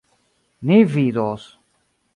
[0.71, 1.43] Ni vidos.